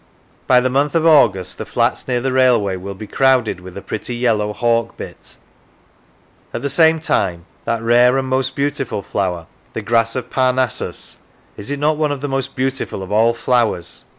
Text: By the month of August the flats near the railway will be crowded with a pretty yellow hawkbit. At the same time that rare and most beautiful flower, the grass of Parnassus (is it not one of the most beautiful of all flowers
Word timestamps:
By 0.47 0.59
the 0.61 0.69
month 0.71 0.95
of 0.95 1.05
August 1.05 1.59
the 1.59 1.63
flats 1.67 2.07
near 2.07 2.19
the 2.19 2.31
railway 2.31 2.75
will 2.75 2.95
be 2.95 3.05
crowded 3.05 3.59
with 3.59 3.77
a 3.77 3.83
pretty 3.83 4.15
yellow 4.15 4.51
hawkbit. 4.51 5.37
At 6.55 6.63
the 6.63 6.69
same 6.69 6.99
time 6.99 7.45
that 7.65 7.83
rare 7.83 8.17
and 8.17 8.27
most 8.27 8.55
beautiful 8.55 9.03
flower, 9.03 9.45
the 9.73 9.83
grass 9.83 10.15
of 10.15 10.31
Parnassus 10.31 11.17
(is 11.55 11.69
it 11.69 11.77
not 11.77 11.97
one 11.97 12.11
of 12.11 12.21
the 12.21 12.27
most 12.27 12.55
beautiful 12.55 13.03
of 13.03 13.11
all 13.11 13.35
flowers 13.35 14.05